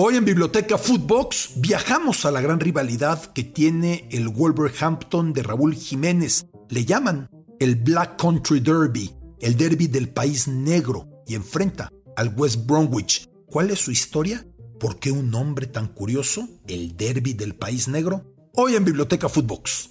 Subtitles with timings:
[0.00, 5.74] Hoy en Biblioteca Footbox viajamos a la gran rivalidad que tiene el Wolverhampton de Raúl
[5.74, 6.46] Jiménez.
[6.68, 7.28] Le llaman
[7.58, 13.28] el Black Country Derby, el derby del país negro, y enfrenta al West Bromwich.
[13.48, 14.46] ¿Cuál es su historia?
[14.78, 16.48] ¿Por qué un nombre tan curioso?
[16.68, 18.24] El derby del país negro.
[18.54, 19.90] Hoy en Biblioteca Footbox.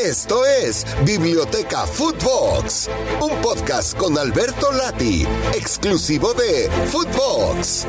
[0.00, 2.90] Esto es Biblioteca Footbox,
[3.22, 7.86] un podcast con Alberto Lati, exclusivo de Footbox.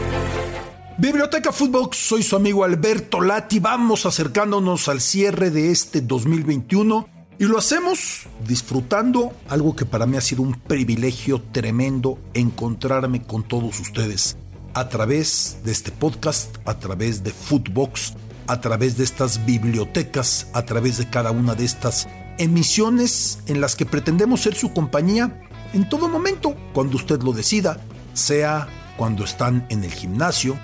[1.00, 3.60] Biblioteca Footbox, soy su amigo Alberto Lati.
[3.60, 7.08] Vamos acercándonos al cierre de este 2021
[7.38, 13.44] y lo hacemos disfrutando algo que para mí ha sido un privilegio tremendo encontrarme con
[13.44, 14.38] todos ustedes
[14.74, 18.16] a través de este podcast, a través de Footbox,
[18.48, 22.08] a través de estas bibliotecas, a través de cada una de estas
[22.40, 25.44] emisiones en las que pretendemos ser su compañía
[25.74, 27.78] en todo momento, cuando usted lo decida,
[28.14, 30.58] sea cuando están en el gimnasio,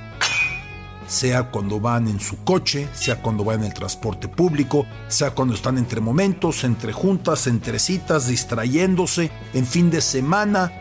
[1.07, 5.53] sea cuando van en su coche, sea cuando van en el transporte público, sea cuando
[5.55, 10.71] están entre momentos, entre juntas, entre citas, distrayéndose, en fin de semana,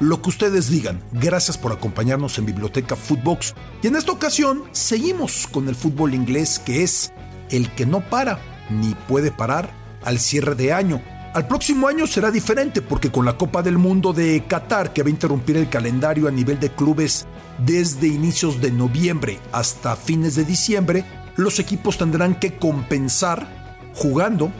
[0.00, 1.02] lo que ustedes digan.
[1.12, 3.54] Gracias por acompañarnos en Biblioteca Footbox.
[3.82, 7.12] Y en esta ocasión seguimos con el fútbol inglés que es
[7.50, 8.38] el que no para
[8.70, 9.70] ni puede parar
[10.04, 11.02] al cierre de año.
[11.34, 15.08] Al próximo año será diferente porque con la Copa del Mundo de Qatar, que va
[15.08, 17.26] a interrumpir el calendario a nivel de clubes
[17.58, 21.04] desde inicios de noviembre hasta fines de diciembre,
[21.36, 23.46] los equipos tendrán que compensar
[23.94, 24.50] jugando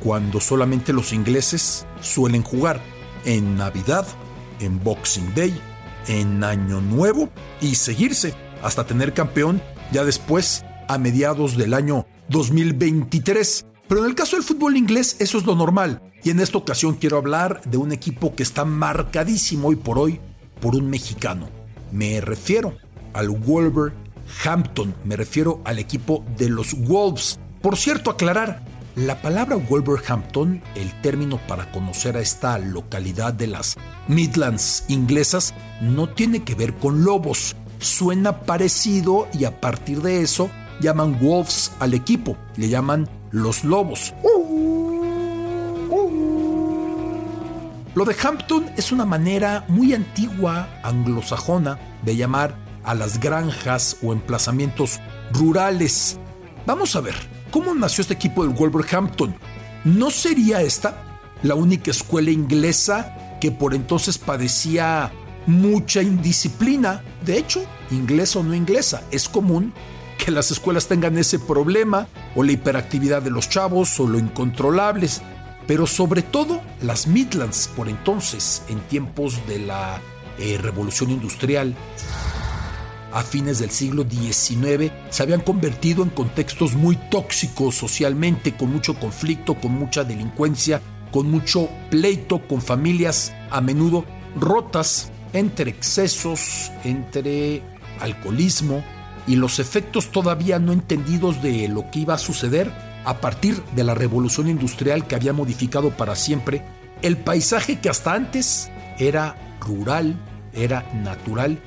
[0.00, 2.80] cuando solamente los ingleses suelen jugar
[3.24, 4.06] en Navidad,
[4.60, 5.58] en Boxing Day,
[6.08, 9.62] en Año Nuevo y seguirse hasta tener campeón
[9.92, 13.66] ya después a mediados del año 2023.
[13.88, 16.02] Pero en el caso del fútbol inglés eso es lo normal.
[16.22, 20.20] Y en esta ocasión quiero hablar de un equipo que está marcadísimo hoy por hoy
[20.60, 21.48] por un mexicano.
[21.90, 22.76] Me refiero
[23.14, 27.38] al Wolverhampton, me refiero al equipo de los Wolves.
[27.62, 28.62] Por cierto, aclarar,
[28.94, 33.76] la palabra Wolverhampton, el término para conocer a esta localidad de las
[34.08, 37.56] Midlands inglesas, no tiene que ver con lobos.
[37.78, 44.14] Suena parecido y a partir de eso llaman Wolves al equipo, le llaman los lobos.
[47.94, 54.12] Lo de Hampton es una manera muy antigua anglosajona de llamar a las granjas o
[54.12, 55.00] emplazamientos
[55.32, 56.18] rurales.
[56.64, 57.16] Vamos a ver,
[57.50, 59.34] ¿cómo nació este equipo del Wolverhampton?
[59.84, 61.02] ¿No sería esta
[61.42, 65.12] la única escuela inglesa que por entonces padecía
[65.46, 67.02] mucha indisciplina?
[67.24, 69.72] De hecho, inglesa o no inglesa, es común
[70.18, 72.06] que las escuelas tengan ese problema
[72.38, 75.22] o la hiperactividad de los chavos o lo incontrolables
[75.66, 80.00] pero sobre todo las Midlands por entonces, en tiempos de la
[80.38, 81.74] eh, revolución industrial,
[83.12, 88.94] a fines del siglo XIX, se habían convertido en contextos muy tóxicos socialmente, con mucho
[88.94, 94.06] conflicto, con mucha delincuencia, con mucho pleito, con familias a menudo
[94.36, 97.62] rotas entre excesos, entre
[98.00, 98.82] alcoholismo
[99.28, 102.72] y los efectos todavía no entendidos de lo que iba a suceder
[103.04, 106.64] a partir de la revolución industrial que había modificado para siempre
[107.02, 110.16] el paisaje que hasta antes era rural,
[110.52, 111.60] era natural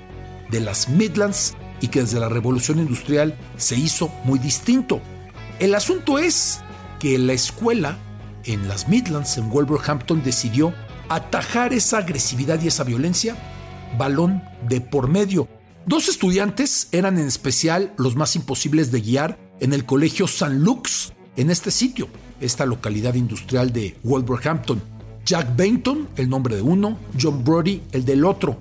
[0.49, 4.99] de las Midlands y que desde la revolución industrial se hizo muy distinto.
[5.59, 6.61] El asunto es
[6.99, 7.97] que la escuela
[8.43, 10.73] en las Midlands, en Wolverhampton, decidió
[11.09, 13.35] atajar esa agresividad y esa violencia
[13.97, 15.47] balón de por medio.
[15.87, 20.53] Dos estudiantes eran en especial los más imposibles de guiar en el colegio St.
[20.53, 22.07] Luke's en este sitio,
[22.39, 24.81] esta localidad industrial de Wolverhampton.
[25.25, 28.59] Jack Bainton, el nombre de uno, John Brody, el del otro.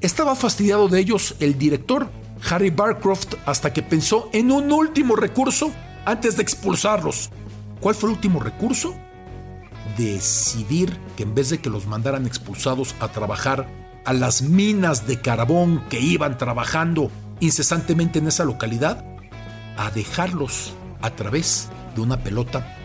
[0.00, 2.10] Estaba fastidiado de ellos el director,
[2.50, 5.70] Harry Barcroft, hasta que pensó en un último recurso
[6.04, 7.30] antes de expulsarlos.
[7.80, 8.96] ¿Cuál fue el último recurso?
[9.96, 13.68] Decidir que en vez de que los mandaran expulsados a trabajar
[14.04, 17.10] a las minas de carbón que iban trabajando
[17.40, 19.04] incesantemente en esa localidad,
[19.76, 22.76] a dejarlos a través de una pelota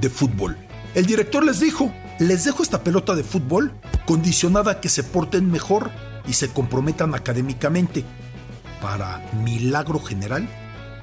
[0.00, 0.56] de fútbol.
[0.94, 3.72] El director les dijo, les dejo esta pelota de fútbol
[4.06, 5.90] condicionada a que se porten mejor
[6.26, 8.04] y se comprometan académicamente.
[8.80, 10.48] Para milagro general,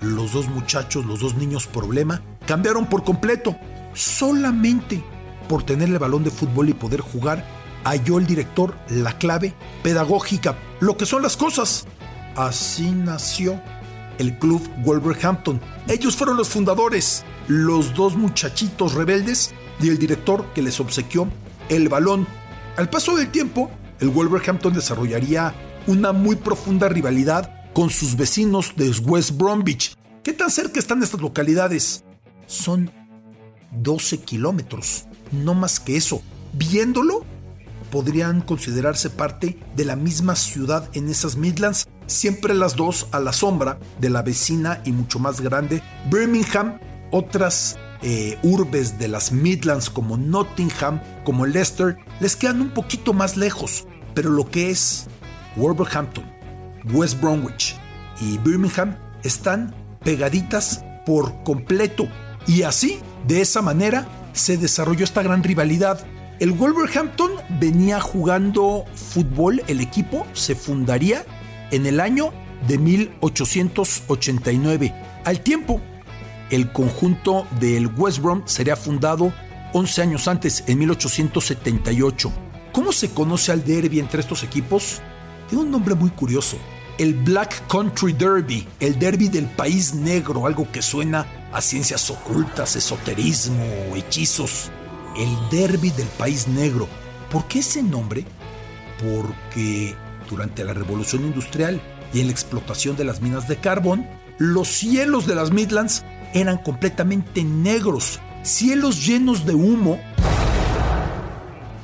[0.02, 3.56] los dos muchachos, los dos niños problema, cambiaron por completo.
[3.94, 5.04] Solamente
[5.48, 7.46] por tener el balón de fútbol y poder jugar,
[7.84, 9.54] halló el director la clave
[9.84, 11.86] pedagógica, lo que son las cosas.
[12.36, 13.62] Así nació
[14.18, 15.60] el club Wolverhampton.
[15.88, 21.28] Ellos fueron los fundadores, los dos muchachitos rebeldes y el director que les obsequió
[21.70, 22.28] el balón.
[22.78, 25.54] Al paso del tiempo, el Wolverhampton desarrollaría
[25.88, 29.96] una muy profunda rivalidad con sus vecinos de West Bromwich.
[30.24, 32.04] ¿Qué tan cerca están estas localidades?
[32.46, 32.92] Son
[33.72, 36.22] 12 kilómetros, no más que eso.
[36.54, 37.26] Viéndolo,
[37.94, 43.34] podrían considerarse parte de la misma ciudad en esas Midlands, siempre las dos a la
[43.34, 46.80] sombra de la vecina y mucho más grande Birmingham,
[47.12, 53.38] otras eh, urbes de las Midlands como Nottingham, como Leicester, les quedan un poquito más
[53.38, 53.86] lejos,
[54.16, 55.06] pero lo que es
[55.56, 56.26] Wolverhampton,
[56.94, 57.76] West Bromwich
[58.20, 62.08] y Birmingham están pegaditas por completo.
[62.48, 66.04] Y así, de esa manera, se desarrolló esta gran rivalidad.
[66.44, 71.26] El Wolverhampton venía jugando fútbol, el equipo se fundaría
[71.72, 72.34] en el año
[72.68, 74.94] de 1889.
[75.24, 75.80] Al tiempo,
[76.50, 79.34] el conjunto del West Brom sería fundado
[79.72, 82.30] 11 años antes, en 1878.
[82.74, 85.02] ¿Cómo se conoce al derby entre estos equipos?
[85.48, 86.58] Tiene un nombre muy curioso.
[86.98, 92.76] El Black Country Derby, el derby del país negro, algo que suena a ciencias ocultas,
[92.76, 94.70] esoterismo, hechizos.
[95.18, 96.88] El derby del país negro.
[97.32, 98.26] ¿Por qué ese nombre?
[99.00, 99.96] Porque
[100.30, 101.82] durante la revolución industrial
[102.14, 104.08] y en la explotación de las minas de carbón,
[104.38, 110.00] los cielos de las Midlands eran completamente negros, cielos llenos de humo,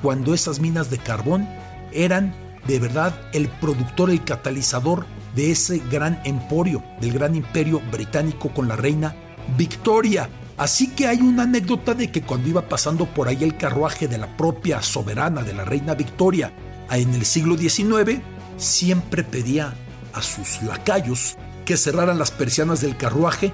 [0.02, 1.48] cuando esas minas de carbón
[1.92, 2.34] eran
[2.68, 5.06] de verdad el productor, el catalizador
[5.36, 9.16] de ese gran emporio, del gran imperio británico con la reina
[9.58, 10.30] Victoria.
[10.60, 14.18] Así que hay una anécdota de que cuando iba pasando por ahí el carruaje de
[14.18, 16.52] la propia soberana de la reina Victoria
[16.92, 18.20] en el siglo XIX,
[18.58, 19.74] siempre pedía
[20.14, 23.54] a sus lacayos que cerraran las persianas del carruaje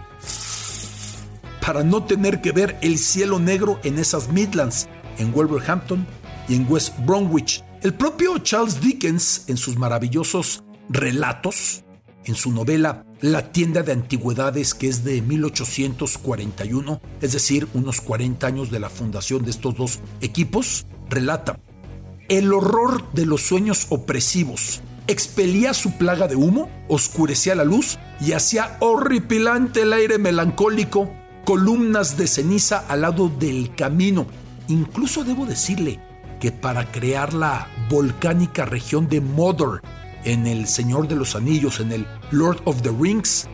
[1.63, 4.87] para no tener que ver el cielo negro en esas Midlands,
[5.19, 6.07] en Wolverhampton
[6.49, 7.63] y en West Bromwich.
[7.83, 11.84] El propio Charles Dickens, en sus maravillosos relatos,
[12.25, 18.45] en su novela La tienda de antigüedades, que es de 1841, es decir, unos 40
[18.45, 21.59] años de la fundación de estos dos equipos, relata
[22.27, 24.81] el horror de los sueños opresivos.
[25.07, 31.11] Expelía su plaga de humo, oscurecía la luz y hacía horripilante el aire melancólico,
[31.45, 34.25] columnas de ceniza al lado del camino.
[34.67, 35.99] Incluso debo decirle
[36.39, 39.81] que para crear la volcánica región de Mordor
[40.25, 43.47] en El Señor de los Anillos, en el Lord of the Rings,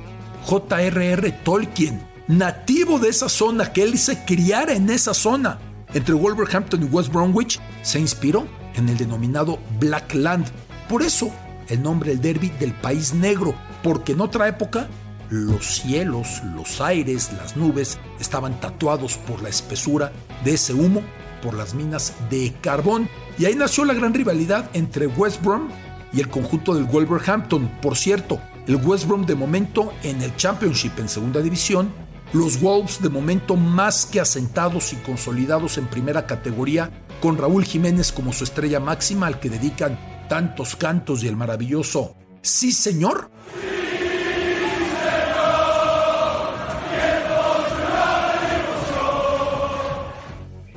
[0.45, 1.31] J.R.R.
[1.43, 5.59] Tolkien, nativo de esa zona, que él se criara en esa zona,
[5.93, 10.47] entre Wolverhampton y West Bromwich, se inspiró en el denominado Black Land.
[10.89, 11.31] Por eso
[11.67, 13.53] el nombre del derby del país negro,
[13.83, 14.87] porque en otra época
[15.29, 20.11] los cielos, los aires, las nubes estaban tatuados por la espesura
[20.43, 21.01] de ese humo,
[21.41, 23.09] por las minas de carbón.
[23.37, 25.69] Y ahí nació la gran rivalidad entre West Brom
[26.13, 27.69] y el conjunto del Wolverhampton.
[27.81, 31.91] Por cierto, el West Brom de momento en el Championship en segunda división
[32.33, 36.89] los Wolves de momento más que asentados y consolidados en primera categoría,
[37.21, 39.99] con Raúl Jiménez como su estrella máxima al que dedican
[40.29, 43.29] tantos cantos y el maravilloso Sí señor.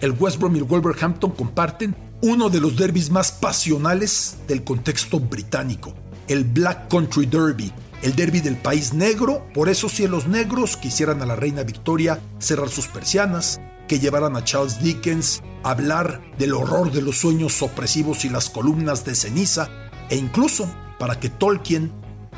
[0.00, 5.20] El West Brom y el Wolverhampton comparten uno de los derbis más pasionales del contexto
[5.20, 5.92] británico,
[6.26, 11.26] el Black Country Derby, el derby del país negro, por esos cielos negros quisieran a
[11.26, 16.90] la reina Victoria cerrar sus persianas, que llevaran a Charles Dickens a hablar del horror
[16.90, 19.68] de los sueños opresivos y las columnas de ceniza,
[20.08, 20.66] e incluso
[20.98, 21.92] para que Tolkien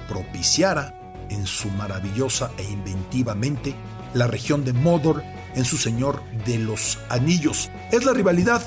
[0.09, 3.77] propiciara en su maravillosa e inventivamente
[4.15, 5.23] la región de Mordor
[5.55, 7.71] en su Señor de los Anillos.
[7.93, 8.65] Es la rivalidad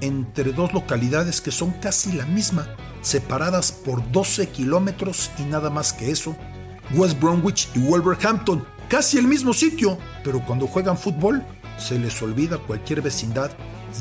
[0.00, 2.68] entre dos localidades que son casi la misma,
[3.02, 6.36] separadas por 12 kilómetros y nada más que eso.
[6.94, 11.44] West Bromwich y Wolverhampton, casi el mismo sitio, pero cuando juegan fútbol
[11.78, 13.50] se les olvida cualquier vecindad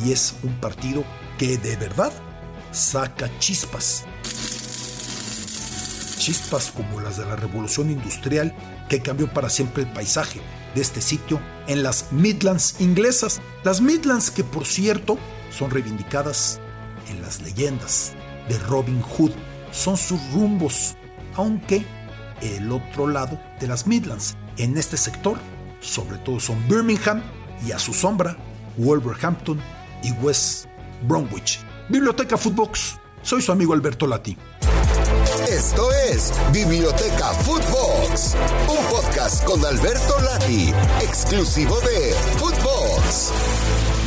[0.03, 1.03] y es un partido
[1.37, 2.11] que de verdad
[2.71, 4.05] saca chispas.
[6.17, 8.53] Chispas como las de la revolución industrial
[8.89, 10.41] que cambió para siempre el paisaje
[10.75, 13.41] de este sitio en las Midlands inglesas.
[13.63, 15.17] Las Midlands que por cierto
[15.49, 16.59] son reivindicadas
[17.09, 18.13] en las leyendas
[18.47, 19.31] de Robin Hood.
[19.71, 20.95] Son sus rumbos,
[21.35, 21.85] aunque
[22.41, 25.37] el otro lado de las Midlands, en este sector,
[25.79, 27.21] sobre todo son Birmingham
[27.65, 28.37] y a su sombra
[28.77, 29.59] Wolverhampton
[30.03, 30.65] y West
[31.07, 31.59] Bromwich.
[31.89, 34.37] Biblioteca Footbox, soy su amigo Alberto Lati.
[35.49, 38.35] Esto es Biblioteca Footbox,
[38.69, 43.98] un podcast con Alberto Lati, exclusivo de Footbox.